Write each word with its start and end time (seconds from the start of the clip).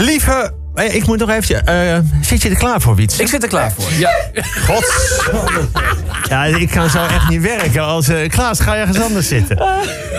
Lieve, 0.00 0.52
eh, 0.74 0.94
ik 0.94 1.06
moet 1.06 1.18
nog 1.18 1.30
even. 1.30 1.66
eh, 1.66 1.98
zit 2.20 2.42
je 2.42 2.48
er 2.48 2.56
klaar 2.56 2.80
voor, 2.80 2.94
Wiets? 2.94 3.18
Ik 3.18 3.28
zit 3.28 3.42
er 3.42 3.48
klaar 3.48 3.72
voor. 3.72 3.92
Ja. 3.98 4.10
God. 4.66 4.92
Ja, 6.28 6.44
ik 6.44 6.70
kan 6.70 6.90
zo 6.90 7.04
echt 7.04 7.28
niet 7.28 7.42
werken. 7.42 7.82
Als 7.84 8.08
eh, 8.08 8.28
Klaas, 8.28 8.60
ga 8.60 8.74
je 8.74 8.80
ergens 8.80 9.00
anders 9.00 9.28
zitten. 9.28 9.58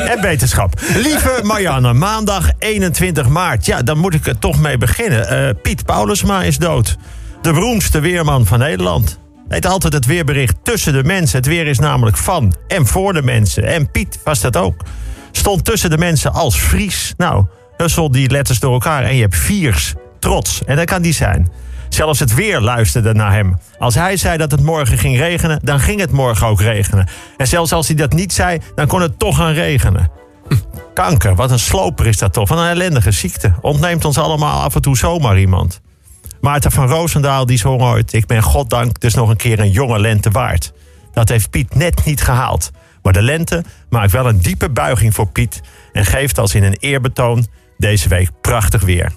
En 0.07 0.21
beterschap. 0.21 0.79
Lieve 0.95 1.39
Marianne, 1.43 1.93
maandag 1.93 2.49
21 2.59 3.27
maart. 3.27 3.65
Ja, 3.65 3.81
dan 3.81 3.97
moet 3.97 4.13
ik 4.13 4.27
er 4.27 4.39
toch 4.39 4.59
mee 4.59 4.77
beginnen. 4.77 5.57
Piet 5.61 5.85
Paulusma 5.85 6.41
is 6.43 6.57
dood. 6.57 6.97
De 7.41 7.53
beroemdste 7.53 7.99
weerman 7.99 8.45
van 8.45 8.59
Nederland. 8.59 9.19
Heet 9.47 9.65
altijd 9.65 9.93
het 9.93 10.05
weerbericht 10.05 10.55
tussen 10.63 10.93
de 10.93 11.03
mensen. 11.03 11.37
Het 11.37 11.47
weer 11.47 11.67
is 11.67 11.79
namelijk 11.79 12.17
van 12.17 12.55
en 12.67 12.87
voor 12.87 13.13
de 13.13 13.21
mensen. 13.23 13.63
En 13.63 13.91
Piet 13.91 14.19
was 14.23 14.41
dat 14.41 14.57
ook. 14.57 14.81
Stond 15.31 15.65
tussen 15.65 15.89
de 15.89 15.97
mensen 15.97 16.33
als 16.33 16.57
Fries. 16.57 17.13
Nou, 17.17 17.45
hussel 17.81 18.11
die 18.11 18.29
letters 18.29 18.59
door 18.59 18.73
elkaar 18.73 19.03
en 19.03 19.15
je 19.15 19.21
hebt 19.21 19.35
viers. 19.35 19.93
Trots. 20.19 20.63
En 20.65 20.75
dat 20.75 20.85
kan 20.85 21.01
die 21.01 21.13
zijn. 21.13 21.51
Zelfs 21.89 22.19
het 22.19 22.33
weer 22.33 22.59
luisterde 22.59 23.13
naar 23.13 23.31
hem. 23.31 23.57
Als 23.77 23.95
hij 23.95 24.17
zei 24.17 24.37
dat 24.37 24.51
het 24.51 24.63
morgen 24.63 24.97
ging 24.97 25.17
regenen, 25.17 25.59
dan 25.63 25.79
ging 25.79 25.99
het 25.99 26.11
morgen 26.11 26.47
ook 26.47 26.61
regenen. 26.61 27.09
En 27.37 27.47
zelfs 27.47 27.71
als 27.71 27.87
hij 27.87 27.95
dat 27.95 28.13
niet 28.13 28.33
zei, 28.33 28.59
dan 28.75 28.87
kon 28.87 29.01
het 29.01 29.19
toch 29.19 29.37
gaan 29.37 29.53
regenen. 29.53 30.11
Kanker, 30.93 31.35
wat 31.35 31.51
een 31.51 31.59
sloper 31.59 32.07
is 32.07 32.17
dat 32.17 32.33
toch? 32.33 32.49
Wat 32.49 32.57
een 32.57 32.67
ellendige 32.67 33.11
ziekte. 33.11 33.53
Ontneemt 33.61 34.05
ons 34.05 34.17
allemaal 34.17 34.61
af 34.61 34.75
en 34.75 34.81
toe 34.81 34.97
zomaar 34.97 35.39
iemand. 35.39 35.81
Maarten 36.41 36.71
van 36.71 36.87
Roosendaal 36.87 37.45
die 37.45 37.57
zong 37.57 37.81
ooit... 37.81 38.13
Ik 38.13 38.25
ben 38.25 38.43
goddank 38.43 38.99
dus 38.99 39.13
nog 39.13 39.29
een 39.29 39.37
keer 39.37 39.59
een 39.59 39.71
jonge 39.71 39.99
lente 39.99 40.29
waard. 40.29 40.73
Dat 41.13 41.29
heeft 41.29 41.49
Piet 41.49 41.75
net 41.75 42.05
niet 42.05 42.21
gehaald. 42.21 42.71
Maar 43.01 43.13
de 43.13 43.21
lente 43.21 43.63
maakt 43.89 44.11
wel 44.11 44.27
een 44.27 44.39
diepe 44.39 44.69
buiging 44.69 45.13
voor 45.13 45.27
Piet... 45.27 45.61
en 45.93 46.05
geeft 46.05 46.39
als 46.39 46.55
in 46.55 46.63
een 46.63 46.77
eerbetoon 46.79 47.47
deze 47.79 48.09
week 48.09 48.29
prachtig 48.41 48.81
weer. 48.81 49.11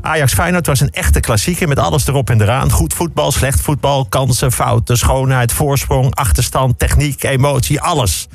Ajax 0.00 0.34
Feyenoord 0.34 0.66
was 0.66 0.80
een 0.80 0.90
echte 0.90 1.20
klassieker 1.20 1.68
met 1.68 1.78
alles 1.78 2.06
erop 2.06 2.30
en 2.30 2.40
eraan. 2.40 2.70
Goed 2.70 2.94
voetbal, 2.94 3.32
slecht 3.32 3.60
voetbal, 3.60 4.06
kansen, 4.06 4.52
fouten, 4.52 4.96
schoonheid, 4.96 5.52
voorsprong, 5.52 6.14
achterstand, 6.14 6.78
techniek, 6.78 7.22
emotie, 7.22 7.80
alles. 7.80 8.28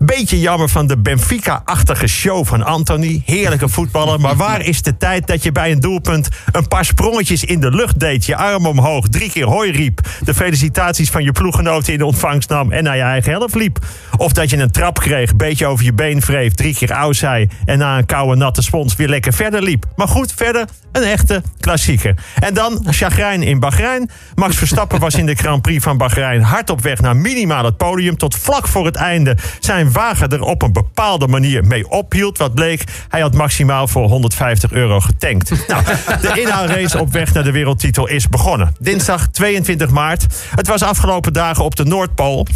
Beetje 0.00 0.40
jammer 0.40 0.68
van 0.68 0.86
de 0.86 0.98
Benfica-achtige 0.98 2.06
show 2.06 2.46
van 2.46 2.62
Anthony. 2.62 3.22
Heerlijke 3.24 3.68
voetballer, 3.68 4.20
maar 4.20 4.36
waar 4.36 4.60
is 4.60 4.82
de 4.82 4.96
tijd 4.96 5.26
dat 5.26 5.42
je 5.42 5.52
bij 5.52 5.72
een 5.72 5.80
doelpunt 5.80 6.28
een 6.52 6.68
paar 6.68 6.84
sprongetjes 6.84 7.44
in 7.44 7.60
de 7.60 7.70
lucht 7.70 8.00
deed, 8.00 8.26
je 8.26 8.36
arm 8.36 8.66
omhoog, 8.66 9.08
drie 9.08 9.30
keer 9.30 9.46
hoi 9.46 9.70
riep, 9.70 10.00
de 10.24 10.34
felicitaties 10.34 11.10
van 11.10 11.24
je 11.24 11.32
ploeggenoten 11.32 11.92
in 11.92 12.02
ontvangst 12.02 12.48
nam 12.48 12.72
en 12.72 12.84
naar 12.84 12.96
je 12.96 13.02
eigen 13.02 13.32
helft 13.32 13.54
liep? 13.54 13.78
Of 14.16 14.32
dat 14.32 14.50
je 14.50 14.56
een 14.56 14.70
trap 14.70 14.98
kreeg, 14.98 15.36
beetje 15.36 15.66
over 15.66 15.84
je 15.84 15.92
been 15.92 16.20
wreef, 16.20 16.54
drie 16.54 16.74
keer 16.74 16.90
au 16.90 17.14
zei 17.14 17.48
en 17.64 17.78
na 17.78 17.98
een 17.98 18.06
koude 18.06 18.36
natte 18.36 18.62
spons 18.62 18.96
weer 18.96 19.08
lekker 19.08 19.32
verder 19.32 19.62
liep. 19.62 19.84
Maar 19.96 20.08
goed, 20.08 20.32
verder 20.36 20.68
een 20.92 21.02
echte 21.02 21.42
klassieker. 21.60 22.14
En 22.38 22.54
dan 22.54 22.86
chagrijn 22.86 23.42
in 23.42 23.60
Bahrein. 23.60 24.10
Max 24.34 24.56
Verstappen 24.56 25.00
was 25.00 25.14
in 25.14 25.26
de 25.26 25.34
Grand 25.34 25.62
Prix 25.62 25.82
van 25.82 25.96
Bahrein 25.96 26.42
hard 26.42 26.70
op 26.70 26.80
weg 26.80 27.00
naar 27.00 27.16
minimaal 27.16 27.64
het 27.64 27.76
podium. 27.76 28.16
Tot 28.16 28.36
vlak 28.36 28.68
voor 28.68 28.86
het 28.86 28.96
einde 28.96 29.36
zijn 29.60 29.87
wagen 29.92 30.28
er 30.28 30.42
op 30.42 30.62
een 30.62 30.72
bepaalde 30.72 31.26
manier 31.26 31.64
mee 31.64 31.90
ophield. 31.90 32.38
Wat 32.38 32.54
bleek, 32.54 32.84
hij 33.08 33.20
had 33.20 33.34
maximaal 33.34 33.88
voor 33.88 34.08
150 34.08 34.72
euro 34.72 35.00
getankt. 35.00 35.50
Nou, 35.68 35.84
de 36.20 36.40
inhaalrace 36.40 37.00
op 37.00 37.12
weg 37.12 37.32
naar 37.32 37.44
de 37.44 37.50
wereldtitel 37.50 38.08
is 38.08 38.28
begonnen. 38.28 38.74
Dinsdag 38.80 39.28
22 39.28 39.90
maart. 39.90 40.26
Het 40.54 40.66
was 40.66 40.82
afgelopen 40.82 41.32
dagen 41.32 41.64
op 41.64 41.76
de 41.76 41.84
Noordpool. 41.84 42.46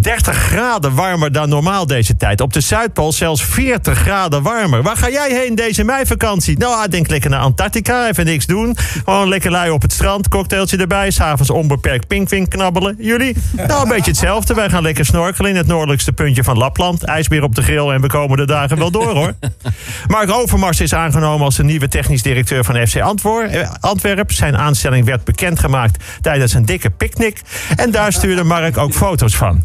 30 0.00 0.36
graden 0.36 0.94
warmer 0.94 1.32
dan 1.32 1.48
normaal 1.48 1.86
deze 1.86 2.16
tijd. 2.16 2.40
Op 2.40 2.52
de 2.52 2.60
Zuidpool 2.60 3.12
zelfs 3.12 3.42
40 3.42 3.98
graden 3.98 4.42
warmer. 4.42 4.82
Waar 4.82 4.96
ga 4.96 5.10
jij 5.10 5.30
heen 5.30 5.54
deze 5.54 5.84
meivakantie? 5.84 6.58
Nou, 6.58 6.84
ik 6.84 6.90
denk 6.90 7.08
lekker 7.08 7.30
naar 7.30 7.40
Antarctica, 7.40 8.08
even 8.08 8.24
niks 8.24 8.46
doen. 8.46 8.76
Gewoon 9.04 9.28
lekker 9.28 9.50
lui 9.50 9.70
op 9.70 9.82
het 9.82 9.92
strand, 9.92 10.28
cocktailtje 10.28 10.76
erbij. 10.76 11.10
S'avonds 11.10 11.50
onbeperkt 11.50 12.06
pinkvink 12.06 12.50
knabbelen. 12.50 12.96
Jullie? 12.98 13.36
Nou, 13.52 13.82
een 13.82 13.88
beetje 13.88 14.10
hetzelfde. 14.10 14.54
Wij 14.54 14.70
gaan 14.70 14.82
lekker 14.82 15.04
snorkelen 15.04 15.50
in 15.50 15.56
het 15.56 15.66
noordelijkste 15.66 16.12
puntje 16.12 16.44
van 16.44 16.56
Lapland. 16.56 17.04
IJsbeer 17.04 17.42
op 17.42 17.54
de 17.54 17.62
grill 17.62 17.88
en 17.88 18.00
we 18.00 18.08
komen 18.08 18.36
de 18.36 18.46
dagen 18.46 18.78
wel 18.78 18.90
door, 18.90 19.14
hoor. 19.14 19.32
Mark 20.06 20.30
Overmars 20.30 20.80
is 20.80 20.94
aangenomen 20.94 21.44
als 21.44 21.56
de 21.56 21.64
nieuwe 21.64 21.88
technisch 21.88 22.22
directeur 22.22 22.64
van 22.64 22.86
FC 22.86 22.94
eh, 22.94 23.70
Antwerp. 23.80 24.32
Zijn 24.32 24.56
aanstelling 24.56 25.04
werd 25.04 25.24
bekendgemaakt 25.24 26.04
tijdens 26.20 26.54
een 26.54 26.64
dikke 26.64 26.90
picknick. 26.90 27.40
En 27.76 27.90
daar 27.90 28.12
stuurde 28.12 28.44
Mark 28.44 28.78
ook 28.78 28.92
foto's 28.92 29.36
van. 29.36 29.64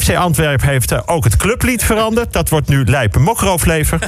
FC 0.00 0.14
Antwerp 0.14 0.62
heeft 0.62 0.92
eh, 0.92 1.00
ook 1.06 1.24
het 1.24 1.36
clublied 1.36 1.84
veranderd. 1.84 2.32
Dat 2.32 2.48
wordt 2.48 2.68
nu 2.68 2.84
Lijpen 2.84 3.22
Mokrooflever. 3.22 3.98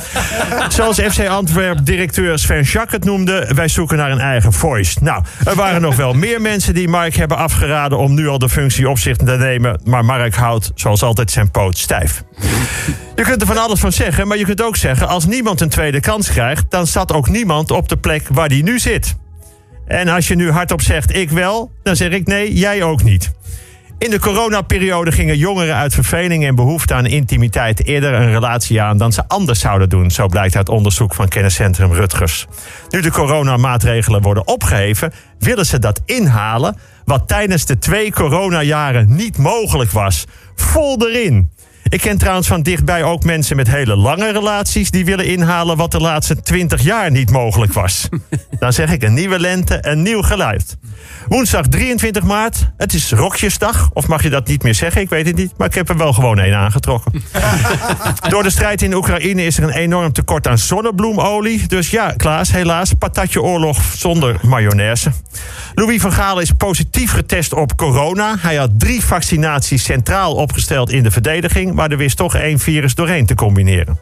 Zoals 0.69 1.01
FC 1.01 1.27
Antwerp-directeur 1.27 2.39
Sven 2.39 2.63
Jacques 2.63 2.93
het 2.93 3.05
noemde... 3.05 3.51
wij 3.55 3.69
zoeken 3.69 3.97
naar 3.97 4.11
een 4.11 4.21
eigen 4.21 4.53
voice. 4.53 4.99
Nou, 5.01 5.23
er 5.45 5.55
waren 5.55 5.81
nog 5.81 5.97
wel 5.97 6.13
meer 6.13 6.41
mensen 6.41 6.75
die 6.75 6.89
Mark 6.89 7.15
hebben 7.15 7.37
afgeraden... 7.37 7.99
om 7.99 8.15
nu 8.15 8.29
al 8.29 8.39
de 8.39 8.49
functie 8.49 8.89
op 8.89 8.99
zich 8.99 9.17
te 9.17 9.25
nemen. 9.25 9.81
Maar 9.85 10.05
Mark 10.05 10.35
houdt, 10.35 10.73
zoals 10.75 11.03
altijd, 11.03 11.31
zijn 11.31 11.51
poot 11.51 11.79
stijf. 11.79 12.23
Je 13.15 13.23
kunt 13.23 13.41
er 13.41 13.47
van 13.47 13.59
alles 13.59 13.81
van 13.81 13.93
zeggen, 13.93 14.29
maar 14.29 14.39
je 14.39 14.45
kunt 14.45 14.63
ook 14.63 14.77
zeggen... 14.77 15.09
als 15.09 15.27
niemand 15.27 15.61
een 15.61 15.69
tweede 15.69 16.01
kans 16.01 16.31
krijgt... 16.31 16.65
dan 16.69 16.87
staat 16.87 17.13
ook 17.13 17.29
niemand 17.29 17.71
op 17.71 17.89
de 17.89 17.97
plek 17.97 18.29
waar 18.29 18.49
die 18.49 18.63
nu 18.63 18.79
zit. 18.79 19.17
En 19.87 20.09
als 20.09 20.29
je 20.29 20.35
nu 20.35 20.51
hardop 20.51 20.81
zegt 20.81 21.15
ik 21.15 21.31
wel, 21.31 21.71
dan 21.83 21.97
zeg 21.97 22.11
ik 22.11 22.27
nee, 22.27 22.55
jij 22.55 22.83
ook 22.83 23.03
niet. 23.03 23.33
In 24.05 24.11
de 24.11 24.19
coronaperiode 24.19 25.13
gingen 25.13 25.39
jongeren 25.39 25.75
uit 25.75 25.95
verveling 25.95 26.45
en 26.45 26.55
behoefte 26.55 26.95
aan 26.95 27.07
intimiteit 27.07 27.85
eerder 27.85 28.13
een 28.13 28.33
relatie 28.33 28.81
aan 28.81 28.99
dan 28.99 29.13
ze 29.13 29.29
anders 29.29 29.61
zouden 29.61 29.89
doen. 29.89 30.11
Zo 30.11 30.27
blijkt 30.27 30.57
uit 30.57 30.69
onderzoek 30.69 31.15
van 31.15 31.29
kenniscentrum 31.29 31.93
Rutgers. 31.93 32.47
Nu 32.91 33.01
de 33.01 33.11
coronamaatregelen 33.11 34.23
worden 34.23 34.47
opgeheven, 34.47 35.13
willen 35.39 35.67
ze 35.67 35.79
dat 35.79 36.01
inhalen 36.05 36.77
wat 37.05 37.29
tijdens 37.29 37.65
de 37.65 37.79
twee 37.79 38.13
coronajaren 38.13 39.15
niet 39.15 39.39
mogelijk 39.39 39.91
was. 39.91 40.25
Vol 40.55 41.09
erin. 41.09 41.51
Ik 41.89 42.01
ken 42.01 42.19
trouwens 42.19 42.47
van 42.47 42.63
dichtbij 42.63 43.03
ook 43.03 43.25
mensen 43.25 43.57
met 43.57 43.69
hele 43.69 43.97
lange 43.97 44.33
relaties 44.33 44.91
die 44.91 45.05
willen 45.05 45.27
inhalen 45.27 45.77
wat 45.77 45.91
de 45.91 46.01
laatste 46.01 46.41
20 46.41 46.83
jaar 46.83 47.11
niet 47.11 47.31
mogelijk 47.31 47.73
was. 47.73 48.09
Dan 48.59 48.73
zeg 48.73 48.93
ik 48.93 49.03
een 49.03 49.15
nieuwe 49.15 49.39
lente, 49.39 49.79
een 49.81 50.03
nieuw 50.03 50.23
geluid. 50.23 50.77
Woensdag 51.29 51.67
23 51.67 52.23
maart, 52.23 52.71
het 52.77 52.95
is 52.95 53.13
Rokjesdag. 53.13 53.91
Of 53.93 54.07
mag 54.07 54.23
je 54.23 54.31
dat 54.31 54.47
niet 54.47 54.63
meer 54.63 54.75
zeggen? 54.75 55.01
Ik 55.01 55.09
weet 55.09 55.27
het 55.27 55.37
niet. 55.37 55.53
Maar 55.57 55.67
ik 55.67 55.75
heb 55.75 55.89
er 55.89 55.97
wel 55.97 56.13
gewoon 56.13 56.39
één 56.39 56.55
aangetrokken. 56.55 57.13
Door 58.29 58.43
de 58.43 58.51
strijd 58.51 58.83
in 58.83 58.95
Oekraïne 58.95 59.45
is 59.45 59.59
er 59.59 59.63
een 59.63 59.71
enorm 59.71 60.13
tekort 60.13 60.49
aan 60.49 60.59
zonnebloemolie. 60.59 61.67
Dus 61.67 61.91
ja, 61.91 62.13
Klaas, 62.17 62.53
helaas, 62.53 62.93
patatje 62.93 63.43
oorlog 63.43 63.83
zonder 63.97 64.37
mayonaise. 64.43 65.11
Louis 65.75 66.01
van 66.01 66.13
Gaal 66.13 66.41
is 66.41 66.53
positief 66.53 67.11
getest 67.11 67.53
op 67.53 67.77
corona. 67.77 68.37
Hij 68.39 68.57
had 68.57 68.71
drie 68.79 69.05
vaccinaties 69.05 69.85
centraal 69.85 70.35
opgesteld 70.35 70.91
in 70.91 71.03
de 71.03 71.11
verdediging... 71.11 71.74
maar 71.75 71.91
er 71.91 71.97
wist 71.97 72.17
toch 72.17 72.35
één 72.35 72.59
virus 72.59 72.95
doorheen 72.95 73.27
te 73.27 73.35
combineren. 73.35 73.99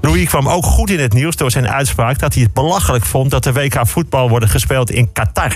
Louis 0.00 0.28
kwam 0.28 0.48
ook 0.48 0.64
goed 0.64 0.90
in 0.90 1.00
het 1.00 1.12
nieuws 1.12 1.36
door 1.36 1.50
zijn 1.50 1.68
uitspraak 1.68 2.18
dat 2.18 2.34
hij 2.34 2.42
het 2.42 2.52
belachelijk 2.52 3.04
vond 3.04 3.30
dat 3.30 3.44
de 3.44 3.52
WK 3.52 3.86
voetbal 3.86 4.28
worden 4.28 4.48
gespeeld 4.48 4.90
in 4.90 5.12
Qatar. 5.12 5.52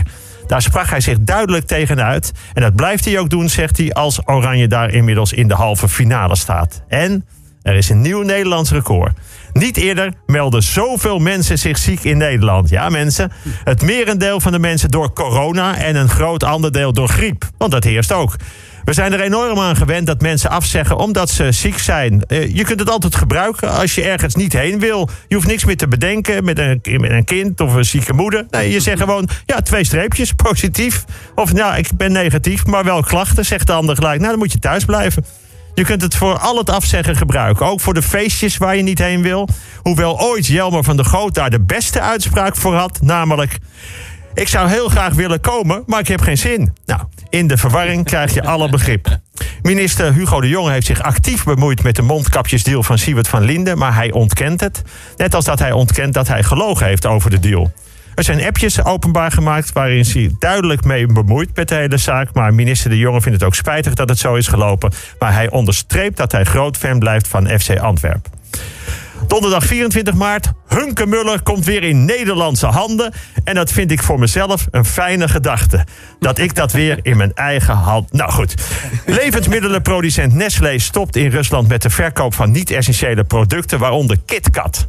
Daar 0.47 0.63
sprak 0.63 0.89
hij 0.89 1.01
zich 1.01 1.19
duidelijk 1.21 1.67
tegen 1.67 2.05
uit. 2.05 2.33
En 2.53 2.63
dat 2.63 2.75
blijft 2.75 3.05
hij 3.05 3.19
ook 3.19 3.31
doen, 3.31 3.49
zegt 3.49 3.77
hij, 3.77 3.93
als 3.93 4.21
Oranje 4.25 4.67
daar 4.67 4.91
inmiddels 4.91 5.33
in 5.33 5.49
de 5.49 5.55
halve 5.55 5.89
finale 5.89 6.37
staat. 6.37 6.83
En 6.89 7.27
er 7.63 7.75
is 7.75 7.89
een 7.89 8.01
nieuw 8.01 8.23
Nederlands 8.23 8.71
record. 8.71 9.13
Niet 9.53 9.77
eerder 9.77 10.13
melden 10.27 10.63
zoveel 10.63 11.19
mensen 11.19 11.59
zich 11.59 11.79
ziek 11.79 12.05
in 12.05 12.19
Nederland. 12.19 12.69
Ja, 12.69 12.89
mensen. 12.89 13.33
Het 13.65 13.83
merendeel 13.83 14.41
van 14.41 14.53
de 14.53 14.59
mensen 14.59 14.91
door 14.91 15.13
corona 15.13 15.77
en 15.77 15.97
een 15.97 16.09
groot 16.09 16.43
ander 16.43 16.73
deel 16.73 16.93
door 16.93 17.09
griep. 17.09 17.45
Want 17.59 17.73
dat 17.73 17.85
heerst 17.85 18.13
ook. 18.13 18.37
We 18.85 18.93
zijn 18.93 19.13
er 19.13 19.21
enorm 19.21 19.59
aan 19.59 19.77
gewend 19.77 20.07
dat 20.07 20.21
mensen 20.21 20.51
afzeggen 20.51 20.97
omdat 20.97 21.31
ze 21.31 21.53
ziek 21.53 21.79
zijn. 21.79 22.25
Eh, 22.27 22.55
je 22.55 22.65
kunt 22.65 22.81
het 22.81 22.91
altijd 22.91 23.15
gebruiken 23.15 23.71
als 23.71 23.95
je 23.95 24.03
ergens 24.03 24.35
niet 24.35 24.53
heen 24.53 24.79
wil. 24.79 25.09
Je 25.29 25.35
hoeft 25.35 25.47
niks 25.47 25.65
meer 25.65 25.77
te 25.77 25.89
bedenken 25.89 26.45
met 26.45 26.59
een, 26.59 26.81
met 26.83 27.11
een 27.11 27.25
kind 27.25 27.61
of 27.61 27.75
een 27.75 27.85
zieke 27.85 28.13
moeder. 28.13 28.47
Nee, 28.51 28.71
je 28.71 28.81
zegt 28.81 29.01
gewoon, 29.01 29.29
ja, 29.47 29.61
twee 29.61 29.85
streepjes, 29.85 30.33
positief. 30.49 31.05
Of, 31.35 31.53
nou, 31.53 31.77
ik 31.77 31.89
ben 31.97 32.13
negatief, 32.13 32.67
maar 32.67 32.85
wel 32.85 33.03
klachten, 33.03 33.45
zegt 33.45 33.67
de 33.67 33.73
ander 33.73 33.95
gelijk. 33.95 34.19
Nou, 34.19 34.31
dan 34.31 34.39
moet 34.39 34.53
je 34.53 34.59
thuis 34.59 34.85
blijven. 34.85 35.25
Je 35.75 35.85
kunt 35.85 36.03
het 36.03 36.15
voor 36.15 36.39
al 36.39 36.57
het 36.57 36.71
afzeggen 36.71 37.17
gebruiken. 37.17 37.67
Ook 37.67 37.81
voor 37.81 37.95
de 37.95 38.03
feestjes 38.03 38.57
waar 38.57 38.77
je 38.77 38.83
niet 38.83 38.99
heen 38.99 39.23
wil. 39.23 39.49
Hoewel 39.83 40.21
ooit 40.21 40.47
Jelmer 40.47 40.85
van 40.85 40.97
der 40.97 41.05
Goot 41.05 41.35
daar 41.35 41.51
de 41.51 41.61
beste 41.61 42.01
uitspraak 42.01 42.57
voor 42.57 42.75
had. 42.75 43.01
Namelijk, 43.03 43.59
ik 44.35 44.49
zou 44.49 44.69
heel 44.69 44.89
graag 44.89 45.15
willen 45.15 45.41
komen, 45.41 45.83
maar 45.87 46.01
ik 46.01 46.09
heb 46.09 46.21
geen 46.21 46.39
zin. 46.39 46.73
Nou, 46.87 47.01
in 47.35 47.47
de 47.47 47.57
verwarring 47.57 48.05
krijg 48.05 48.35
je 48.35 48.45
alle 48.45 48.69
begrip. 48.69 49.19
Minister 49.63 50.13
Hugo 50.13 50.41
de 50.41 50.49
Jonge 50.49 50.71
heeft 50.71 50.87
zich 50.87 51.03
actief 51.03 51.45
bemoeid 51.45 51.83
met 51.83 51.97
de 51.97 52.03
mondkapjesdeal 52.03 52.83
van 52.83 52.99
Siewert 52.99 53.29
van 53.29 53.43
Linden, 53.43 53.79
maar 53.79 53.95
hij 53.95 54.13
ontkent 54.13 54.61
het. 54.61 54.83
Net 55.17 55.35
als 55.35 55.45
dat 55.45 55.59
hij 55.59 55.73
ontkent 55.73 56.15
dat 56.15 56.29
hij 56.29 56.43
gelogen 56.43 56.87
heeft 56.87 57.07
over 57.07 57.31
de 57.31 57.39
deal. 57.39 57.73
Er 58.15 58.25
zijn 58.25 58.45
appjes 58.45 58.85
openbaar 58.85 59.31
gemaakt 59.31 59.73
waarin 59.73 60.05
hij 60.13 60.35
duidelijk 60.39 60.85
mee 60.85 61.07
bemoeit 61.07 61.51
met 61.55 61.69
de 61.69 61.75
hele 61.75 61.97
zaak. 61.97 62.35
Maar 62.35 62.55
minister 62.55 62.91
De 62.91 62.99
Jonge 62.99 63.21
vindt 63.21 63.39
het 63.39 63.49
ook 63.49 63.55
spijtig 63.55 63.95
dat 63.95 64.09
het 64.09 64.19
zo 64.19 64.35
is 64.35 64.49
gelopen. 64.49 64.93
Maar 65.19 65.33
hij 65.33 65.51
onderstreept 65.51 66.17
dat 66.17 66.33
hij 66.33 66.45
groot 66.45 66.77
fan 66.77 66.99
blijft 66.99 67.29
van 67.29 67.59
FC 67.59 67.79
Antwerpen. 67.79 68.33
Donderdag 69.27 69.67
24 69.67 70.15
maart. 70.15 70.53
Hunke 70.69 71.07
Muller 71.07 71.43
komt 71.43 71.65
weer 71.65 71.83
in 71.83 72.05
Nederlandse 72.05 72.67
handen. 72.67 73.13
En 73.45 73.55
dat 73.55 73.73
vind 73.73 73.91
ik 73.91 74.03
voor 74.03 74.19
mezelf 74.19 74.67
een 74.71 74.85
fijne 74.85 75.29
gedachte. 75.29 75.85
Dat 76.21 76.39
ik 76.39 76.55
dat 76.55 76.73
weer 76.73 76.99
in 77.03 77.17
mijn 77.17 77.35
eigen 77.35 77.75
hand. 77.75 78.13
Nou 78.13 78.31
goed. 78.31 78.55
Levensmiddelenproducent 79.07 80.35
Nestlé 80.35 80.79
stopt 80.79 81.17
in 81.17 81.31
Rusland 81.31 81.69
met 81.69 81.83
de 81.83 81.91
verkoop 81.91 82.35
van 82.35 82.51
niet-essentiële 82.51 83.25
producten, 83.25 83.79
waaronder 83.79 84.17
KitKat. 84.27 84.89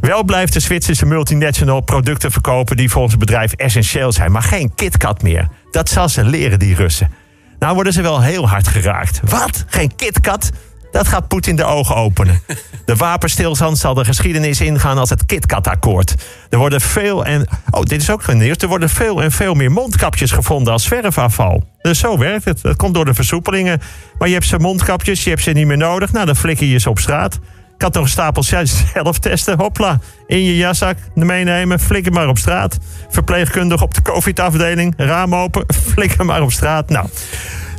Wel 0.00 0.24
blijft 0.24 0.52
de 0.52 0.60
Zwitserse 0.60 1.06
multinational 1.06 1.80
producten 1.80 2.30
verkopen 2.30 2.76
die 2.76 2.90
volgens 2.90 3.12
het 3.12 3.24
bedrijf 3.24 3.52
essentieel 3.52 4.12
zijn, 4.12 4.32
maar 4.32 4.42
geen 4.42 4.74
KitKat 4.74 5.22
meer. 5.22 5.48
Dat 5.70 5.88
zal 5.88 6.08
ze 6.08 6.24
leren, 6.24 6.58
die 6.58 6.74
Russen. 6.74 7.10
Nou 7.58 7.74
worden 7.74 7.92
ze 7.92 8.02
wel 8.02 8.22
heel 8.22 8.48
hard 8.48 8.68
geraakt. 8.68 9.20
Wat? 9.24 9.64
Geen 9.66 9.96
KitKat? 9.96 10.50
Dat 10.92 11.08
gaat 11.08 11.28
Poetin 11.28 11.56
de 11.56 11.64
ogen 11.64 11.96
openen. 11.96 12.40
De 12.84 12.96
wapenstilstand 12.96 13.78
zal 13.78 13.94
de 13.94 14.04
geschiedenis 14.04 14.60
ingaan 14.60 14.98
als 14.98 15.10
het 15.10 15.26
KitKat-akkoord. 15.26 16.14
Er 16.50 16.58
worden 16.58 16.80
veel 16.80 17.24
en. 17.24 17.46
Oh, 17.70 17.82
dit 17.82 18.00
is 18.00 18.10
ook 18.10 18.22
geen 18.22 18.38
nieuws. 18.38 18.56
Er 18.56 18.68
worden 18.68 18.88
veel 18.88 19.22
en 19.22 19.32
veel 19.32 19.54
meer 19.54 19.70
mondkapjes 19.70 20.30
gevonden 20.30 20.72
als 20.72 20.84
zwerfafval. 20.84 21.64
Dus 21.82 21.98
zo 21.98 22.18
werkt 22.18 22.44
het. 22.44 22.62
Dat 22.62 22.76
komt 22.76 22.94
door 22.94 23.04
de 23.04 23.14
versoepelingen. 23.14 23.80
Maar 24.18 24.28
je 24.28 24.34
hebt 24.34 24.46
ze 24.46 24.58
mondkapjes, 24.58 25.24
je 25.24 25.30
hebt 25.30 25.42
ze 25.42 25.50
niet 25.50 25.66
meer 25.66 25.76
nodig. 25.76 26.12
Nou, 26.12 26.26
dan 26.26 26.36
flikker 26.36 26.66
je 26.66 26.78
ze 26.78 26.90
op 26.90 26.98
straat. 26.98 27.38
Had 27.78 27.94
nog 27.94 28.02
een 28.02 28.08
stapel 28.08 28.42
zelf 28.94 29.18
testen. 29.18 29.58
Hopla, 29.58 29.98
in 30.26 30.44
je 30.44 30.56
jaszak 30.56 30.96
meenemen. 31.14 31.80
Flikker 31.80 32.12
maar 32.12 32.28
op 32.28 32.38
straat. 32.38 32.78
Verpleegkundig 33.08 33.82
op 33.82 33.94
de 33.94 34.02
COVID-afdeling. 34.02 34.94
Raam 34.96 35.34
open. 35.34 35.64
Flikker 35.92 36.24
maar 36.24 36.42
op 36.42 36.52
straat. 36.52 36.88
Nou. 36.88 37.06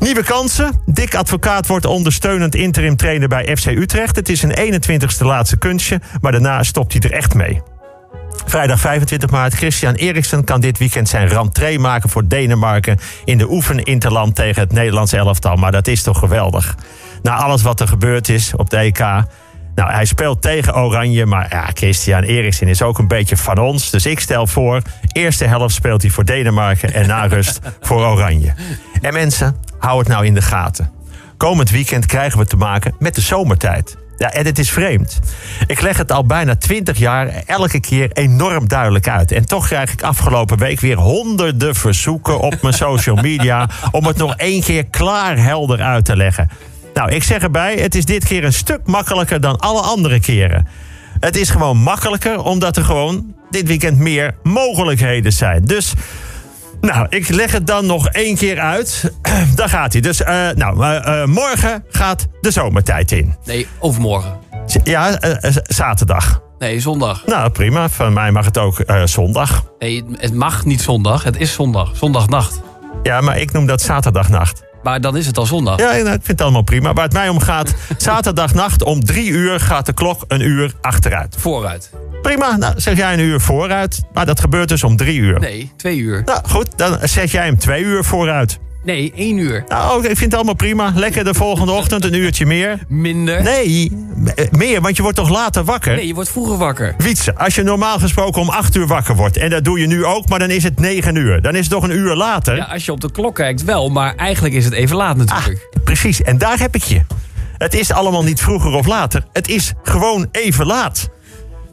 Nieuwe 0.03 0.23
kansen. 0.23 0.81
Dick 0.85 1.15
Advocaat 1.15 1.67
wordt 1.67 1.85
ondersteunend 1.85 2.55
interim 2.55 2.95
trainer 2.95 3.27
bij 3.27 3.55
FC 3.57 3.65
Utrecht. 3.65 4.15
Het 4.15 4.29
is 4.29 4.44
een 4.44 4.81
21ste 4.81 5.25
laatste 5.25 5.57
kunstje, 5.57 6.01
maar 6.21 6.31
daarna 6.31 6.63
stopt 6.63 6.94
hij 6.94 7.01
er 7.01 7.11
echt 7.11 7.33
mee. 7.33 7.61
Vrijdag 8.45 8.79
25 8.79 9.29
maart. 9.29 9.53
Christian 9.53 9.94
Eriksen 9.94 10.44
kan 10.44 10.61
dit 10.61 10.77
weekend 10.77 11.09
zijn 11.09 11.27
rentree 11.27 11.79
maken 11.79 12.09
voor 12.09 12.27
Denemarken 12.27 13.00
in 13.25 13.38
de 13.38 13.50
oefen-interland 13.51 14.35
tegen 14.35 14.61
het 14.61 14.71
Nederlandse 14.71 15.17
elftal. 15.17 15.55
Maar 15.55 15.71
dat 15.71 15.88
is 15.88 16.03
toch 16.03 16.19
geweldig. 16.19 16.75
Na 17.21 17.35
alles 17.35 17.61
wat 17.61 17.79
er 17.79 17.88
gebeurd 17.88 18.29
is 18.29 18.56
op 18.56 18.69
de 18.69 18.77
EK. 18.77 18.99
Nou, 19.75 19.91
hij 19.91 20.05
speelt 20.05 20.41
tegen 20.41 20.75
Oranje, 20.75 21.25
maar 21.25 21.47
ja, 21.49 21.69
Christian 21.73 22.23
Eriksen 22.23 22.67
is 22.67 22.81
ook 22.81 22.97
een 22.97 23.07
beetje 23.07 23.37
van 23.37 23.57
ons. 23.57 23.89
Dus 23.89 24.05
ik 24.05 24.19
stel 24.19 24.47
voor, 24.47 24.81
eerste 25.11 25.45
helft 25.45 25.75
speelt 25.75 26.01
hij 26.01 26.11
voor 26.11 26.25
Denemarken 26.25 26.93
en 26.93 27.07
na 27.07 27.25
rust 27.25 27.59
voor 27.81 28.05
Oranje. 28.05 28.53
En 29.01 29.13
mensen, 29.13 29.55
hou 29.79 29.99
het 29.99 30.07
nou 30.07 30.25
in 30.25 30.33
de 30.33 30.41
gaten. 30.41 30.91
Komend 31.37 31.69
weekend 31.69 32.05
krijgen 32.05 32.39
we 32.39 32.45
te 32.45 32.57
maken 32.57 32.95
met 32.99 33.15
de 33.15 33.21
zomertijd. 33.21 33.97
Ja, 34.17 34.31
en 34.31 34.45
het 34.45 34.59
is 34.59 34.71
vreemd. 34.71 35.19
Ik 35.67 35.81
leg 35.81 35.97
het 35.97 36.11
al 36.11 36.25
bijna 36.25 36.55
twintig 36.55 36.97
jaar 36.97 37.43
elke 37.45 37.79
keer 37.79 38.11
enorm 38.11 38.67
duidelijk 38.67 39.07
uit. 39.07 39.31
En 39.31 39.45
toch 39.45 39.67
krijg 39.67 39.91
ik 39.91 40.01
afgelopen 40.01 40.57
week 40.57 40.79
weer 40.79 40.97
honderden 40.97 41.75
verzoeken 41.75 42.39
op 42.39 42.61
mijn 42.61 42.73
social 42.73 43.15
media... 43.15 43.69
om 43.91 44.05
het 44.05 44.17
nog 44.17 44.35
één 44.35 44.61
keer 44.61 44.85
klaar 44.85 45.37
helder 45.37 45.81
uit 45.81 46.05
te 46.05 46.15
leggen. 46.15 46.49
Nou, 46.94 47.12
ik 47.12 47.24
zeg 47.24 47.42
erbij, 47.42 47.75
het 47.75 47.95
is 47.95 48.06
dit 48.06 48.25
keer 48.25 48.44
een 48.44 48.54
stuk 48.54 48.80
makkelijker 48.86 49.42
dan 49.42 49.60
alle 49.60 49.81
andere 49.81 50.19
keren. 50.19 50.68
Het 51.19 51.36
is 51.36 51.50
gewoon 51.50 51.78
makkelijker 51.78 52.44
omdat 52.44 52.78
er 52.78 52.84
gewoon 52.84 53.36
dit 53.50 53.68
weekend 53.68 53.98
meer 53.98 54.36
mogelijkheden 54.44 55.34
zijn. 55.34 55.66
Dus 55.66 55.94
nou, 56.81 57.06
ik 57.10 57.30
leg 57.30 57.51
het 57.51 57.68
dan 57.68 57.86
nog 57.86 58.07
één 58.07 58.36
keer 58.36 58.60
uit. 58.60 59.13
Daar 59.56 59.69
gaat 59.69 59.94
hij. 59.94 60.01
Dus 60.01 60.22
uh, 60.22 60.28
nou, 60.56 60.86
uh, 60.86 61.25
morgen 61.25 61.84
gaat 61.90 62.28
de 62.42 62.51
zomertijd 62.51 63.12
in. 63.12 63.36
Nee, 63.45 63.68
overmorgen. 63.80 64.38
Ja, 64.84 65.19
zaterdag. 65.63 66.42
Nee, 66.60 66.80
zondag. 66.80 67.25
Nou, 67.25 67.50
prima. 67.50 67.90
Van 67.90 68.13
mij 68.13 68.31
mag 68.31 68.45
het 68.45 68.57
ook 68.57 68.84
zondag. 69.06 69.66
Nee, 69.80 70.04
het 70.18 70.34
mag 70.34 70.66
niet 70.66 70.81
zondag. 70.81 71.24
Het 71.24 71.38
is 71.38 71.54
zondag. 71.54 71.98
Zondagnacht. 71.98 72.62
Ja, 73.04 73.22
maar 73.22 73.40
ik 73.40 73.51
noem 73.51 73.66
dat 73.66 73.81
zaterdagnacht. 73.81 74.63
Maar 74.83 75.01
dan 75.01 75.18
is 75.18 75.25
het 75.25 75.38
al 75.38 75.45
zondag. 75.45 75.80
Ja, 75.80 75.85
nou, 75.85 76.00
ik 76.00 76.06
vind 76.07 76.27
het 76.27 76.41
allemaal 76.41 76.62
prima. 76.62 76.94
Waar 76.94 77.03
het 77.03 77.13
mij 77.13 77.30
om 77.30 77.39
gaat, 77.39 77.74
zaterdagnacht 77.97 78.83
om 78.83 79.06
drie 79.06 79.30
uur 79.30 79.59
gaat 79.59 79.85
de 79.85 79.94
klok 79.94 80.24
een 80.27 80.41
uur 80.41 80.74
achteruit. 80.81 81.35
Vooruit. 81.39 81.91
Prima, 82.21 82.57
nou 82.57 82.74
zeg 82.77 82.97
jij 82.97 83.13
een 83.13 83.19
uur 83.19 83.39
vooruit. 83.39 84.01
Maar 84.13 84.25
dat 84.25 84.39
gebeurt 84.39 84.69
dus 84.69 84.83
om 84.83 84.97
drie 84.97 85.19
uur. 85.19 85.39
Nee, 85.39 85.71
twee 85.75 85.97
uur. 85.97 86.21
Nou 86.25 86.39
goed, 86.50 86.68
dan 86.75 86.97
zet 87.01 87.31
jij 87.31 87.45
hem 87.45 87.57
twee 87.57 87.83
uur 87.83 88.03
vooruit. 88.03 88.59
Nee, 88.83 89.13
één 89.15 89.38
uur. 89.38 89.63
Nou, 89.68 90.00
ik 90.00 90.06
vind 90.06 90.19
het 90.19 90.33
allemaal 90.33 90.53
prima. 90.53 90.91
Lekker 90.95 91.24
de 91.24 91.33
volgende 91.33 91.71
ochtend 91.71 92.06
een 92.06 92.13
uurtje 92.13 92.45
meer. 92.45 92.80
Minder? 92.88 93.44
Nee, 93.44 93.91
meer, 94.51 94.81
want 94.81 94.95
je 94.95 95.01
wordt 95.01 95.18
toch 95.18 95.30
later 95.30 95.63
wakker? 95.63 95.95
Nee, 95.95 96.07
je 96.07 96.13
wordt 96.13 96.30
vroeger 96.30 96.57
wakker. 96.57 96.94
Wietse, 96.97 97.35
als 97.35 97.56
je 97.56 97.63
normaal 97.63 98.00
gesproken 98.00 98.41
om 98.41 98.50
acht 98.50 98.75
uur 98.75 98.88
wakker 98.88 99.15
wordt... 99.15 99.38
en 99.38 99.50
dat 99.50 99.63
doe 99.63 99.80
je 99.80 99.88
nu 99.88 100.06
ook, 100.06 100.30
maar 100.30 100.39
dan 100.39 100.50
is 100.50 100.63
het 100.63 100.80
negen 100.80 101.15
uur. 101.15 101.41
Dan 101.41 101.53
is 101.53 101.59
het 101.59 101.69
toch 101.69 101.83
een 101.83 101.97
uur 101.97 102.15
later? 102.15 102.56
Ja, 102.56 102.63
als 102.63 102.85
je 102.85 102.91
op 102.91 103.01
de 103.01 103.12
klok 103.12 103.35
kijkt 103.35 103.63
wel, 103.63 103.89
maar 103.89 104.15
eigenlijk 104.15 104.56
is 104.56 104.65
het 104.65 104.74
even 104.74 104.95
laat 104.95 105.18
natuurlijk. 105.18 105.68
Ah, 105.75 105.83
precies, 105.83 106.21
en 106.21 106.38
daar 106.38 106.59
heb 106.59 106.75
ik 106.75 106.83
je. 106.83 107.01
Het 107.57 107.74
is 107.74 107.91
allemaal 107.91 108.24
niet 108.24 108.41
vroeger 108.41 108.71
of 108.71 108.85
later. 108.85 109.24
Het 109.33 109.47
is 109.47 109.74
gewoon 109.83 110.27
even 110.31 110.65
laat. 110.65 111.09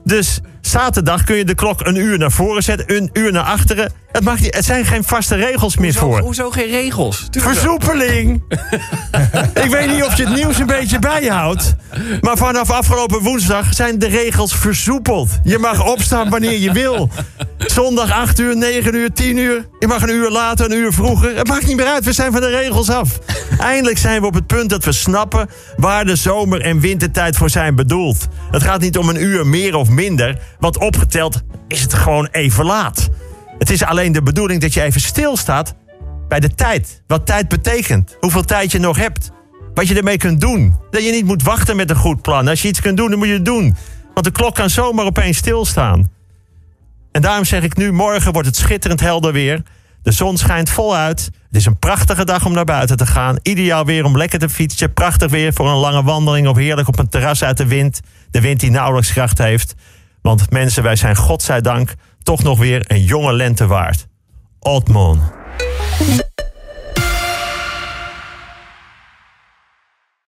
Dus 0.04 0.40
zaterdag 0.70 1.24
kun 1.24 1.36
je 1.36 1.44
de 1.44 1.54
klok 1.54 1.80
een 1.80 1.96
uur 1.96 2.18
naar 2.18 2.30
voren 2.30 2.62
zetten, 2.62 2.96
een 2.96 3.10
uur 3.12 3.32
naar 3.32 3.44
achteren. 3.44 3.92
Het, 4.12 4.24
mag 4.24 4.40
niet, 4.40 4.54
het 4.54 4.64
zijn 4.64 4.84
geen 4.84 5.04
vaste 5.04 5.34
regels 5.34 5.76
meer 5.76 5.92
hoezo, 5.92 6.10
voor. 6.10 6.20
Hoezo 6.20 6.50
geen 6.50 6.70
regels? 6.70 7.28
Versoepeling! 7.30 8.42
ik 9.64 9.70
weet 9.70 9.90
niet 9.92 10.02
of 10.04 10.16
je 10.16 10.26
het 10.26 10.34
nieuws 10.34 10.58
een 10.58 10.66
beetje 10.66 10.98
bijhoudt. 10.98 11.74
Maar 12.20 12.36
vanaf 12.36 12.70
afgelopen 12.70 13.22
woensdag 13.22 13.74
zijn 13.74 13.98
de 13.98 14.06
regels 14.06 14.54
versoepeld. 14.54 15.30
Je 15.42 15.58
mag 15.58 15.86
opstaan 15.86 16.28
wanneer 16.30 16.58
je 16.58 16.72
wil. 16.72 17.10
Zondag 17.58 18.10
8 18.12 18.38
uur, 18.38 18.56
9 18.56 18.94
uur, 18.94 19.12
10 19.12 19.36
uur. 19.36 19.68
Je 19.78 19.86
mag 19.86 20.02
een 20.02 20.14
uur 20.14 20.30
later, 20.30 20.64
een 20.64 20.76
uur 20.76 20.92
vroeger. 20.92 21.36
Het 21.36 21.46
maakt 21.46 21.66
niet 21.66 21.76
meer 21.76 21.86
uit, 21.86 22.04
we 22.04 22.12
zijn 22.12 22.32
van 22.32 22.40
de 22.40 22.48
regels 22.48 22.90
af. 22.90 23.18
Eindelijk 23.58 23.98
zijn 23.98 24.20
we 24.20 24.26
op 24.26 24.34
het 24.34 24.46
punt 24.46 24.70
dat 24.70 24.84
we 24.84 24.92
snappen 24.92 25.48
waar 25.76 26.04
de 26.04 26.16
zomer- 26.16 26.60
en 26.60 26.80
wintertijd 26.80 27.36
voor 27.36 27.50
zijn 27.50 27.74
bedoeld. 27.74 28.28
Het 28.50 28.62
gaat 28.62 28.80
niet 28.80 28.98
om 28.98 29.08
een 29.08 29.22
uur 29.22 29.46
meer 29.46 29.74
of 29.74 29.88
minder, 29.88 30.38
want 30.60 30.78
opgeteld 30.78 31.42
is 31.68 31.82
het 31.82 31.94
gewoon 31.94 32.28
even 32.30 32.64
laat. 32.64 33.08
Het 33.58 33.70
is 33.70 33.84
alleen 33.84 34.12
de 34.12 34.22
bedoeling 34.22 34.60
dat 34.60 34.74
je 34.74 34.82
even 34.82 35.00
stilstaat 35.00 35.74
bij 36.28 36.40
de 36.40 36.54
tijd. 36.54 37.02
Wat 37.06 37.26
tijd 37.26 37.48
betekent. 37.48 38.16
Hoeveel 38.20 38.44
tijd 38.44 38.72
je 38.72 38.78
nog 38.78 38.96
hebt. 38.96 39.30
Wat 39.74 39.88
je 39.88 39.94
ermee 39.94 40.16
kunt 40.16 40.40
doen. 40.40 40.76
Dat 40.90 41.04
je 41.04 41.10
niet 41.10 41.24
moet 41.24 41.42
wachten 41.42 41.76
met 41.76 41.90
een 41.90 41.96
goed 41.96 42.22
plan. 42.22 42.48
Als 42.48 42.62
je 42.62 42.68
iets 42.68 42.80
kunt 42.80 42.96
doen, 42.96 43.10
dan 43.10 43.18
moet 43.18 43.28
je 43.28 43.34
het 43.34 43.44
doen. 43.44 43.76
Want 44.14 44.26
de 44.26 44.32
klok 44.32 44.54
kan 44.54 44.70
zomaar 44.70 45.04
opeens 45.04 45.36
stilstaan. 45.36 46.10
En 47.12 47.22
daarom 47.22 47.44
zeg 47.44 47.62
ik 47.62 47.76
nu, 47.76 47.92
morgen 47.92 48.32
wordt 48.32 48.48
het 48.48 48.56
schitterend 48.56 49.00
helder 49.00 49.32
weer. 49.32 49.62
De 50.02 50.12
zon 50.12 50.36
schijnt 50.36 50.70
voluit. 50.70 51.24
Het 51.24 51.56
is 51.56 51.66
een 51.66 51.78
prachtige 51.78 52.24
dag 52.24 52.46
om 52.46 52.52
naar 52.52 52.64
buiten 52.64 52.96
te 52.96 53.06
gaan. 53.06 53.36
Ideaal 53.42 53.84
weer 53.84 54.04
om 54.04 54.16
lekker 54.16 54.38
te 54.38 54.48
fietsen. 54.48 54.92
Prachtig 54.92 55.30
weer 55.30 55.52
voor 55.52 55.68
een 55.68 55.76
lange 55.76 56.02
wandeling 56.02 56.48
of 56.48 56.56
heerlijk 56.56 56.88
op 56.88 56.98
een 56.98 57.08
terras 57.08 57.44
uit 57.44 57.56
de 57.56 57.66
wind. 57.66 58.00
De 58.30 58.40
wind 58.40 58.60
die 58.60 58.70
nauwelijks 58.70 59.12
kracht 59.12 59.38
heeft. 59.38 59.74
Want 60.22 60.50
mensen, 60.50 60.82
wij 60.82 60.96
zijn 60.96 61.16
godzijdank 61.16 61.94
toch 62.22 62.42
nog 62.42 62.58
weer 62.58 62.84
een 62.86 63.02
jonge 63.02 63.32
lente 63.32 63.66
waard. 63.66 64.06
Oldman. 64.58 65.39